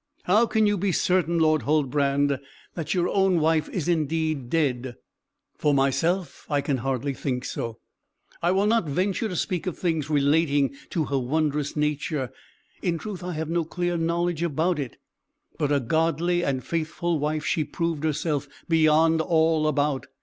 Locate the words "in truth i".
12.81-13.33